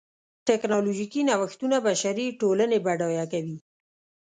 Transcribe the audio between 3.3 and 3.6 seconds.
کوي.